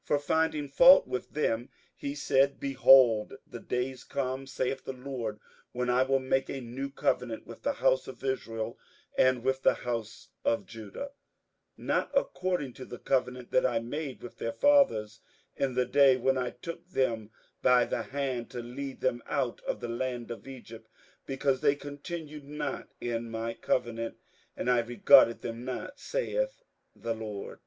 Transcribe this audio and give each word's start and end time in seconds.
58:008:008 0.00 0.04
For 0.08 0.18
finding 0.18 0.68
fault 0.68 1.08
with 1.08 1.30
them, 1.30 1.70
he 1.96 2.14
saith, 2.14 2.60
Behold, 2.60 3.32
the 3.46 3.58
days 3.58 4.04
come, 4.04 4.46
saith 4.46 4.84
the 4.84 4.92
Lord, 4.92 5.40
when 5.72 5.88
I 5.88 6.02
will 6.02 6.18
make 6.18 6.50
a 6.50 6.60
new 6.60 6.90
covenant 6.90 7.46
with 7.46 7.62
the 7.62 7.72
house 7.72 8.06
of 8.06 8.22
Israel 8.22 8.78
and 9.16 9.42
with 9.42 9.62
the 9.62 9.72
house 9.72 10.28
of 10.44 10.66
Judah: 10.66 11.12
58:008:009 11.78 11.86
Not 11.86 12.10
according 12.12 12.74
to 12.74 12.84
the 12.84 12.98
covenant 12.98 13.50
that 13.52 13.64
I 13.64 13.78
made 13.78 14.22
with 14.22 14.36
their 14.36 14.52
fathers 14.52 15.20
in 15.56 15.72
the 15.74 15.86
day 15.86 16.18
when 16.18 16.36
I 16.36 16.50
took 16.50 16.86
them 16.90 17.30
by 17.62 17.86
the 17.86 18.02
hand 18.02 18.50
to 18.50 18.60
lead 18.60 19.00
them 19.00 19.22
out 19.24 19.62
of 19.62 19.80
the 19.80 19.88
land 19.88 20.30
of 20.30 20.46
Egypt; 20.46 20.86
because 21.24 21.62
they 21.62 21.76
continued 21.76 22.44
not 22.44 22.90
in 23.00 23.30
my 23.30 23.54
covenant, 23.54 24.18
and 24.54 24.70
I 24.70 24.80
regarded 24.80 25.40
them 25.40 25.64
not, 25.64 25.98
saith 25.98 26.62
the 26.94 27.14
Lord. 27.14 27.60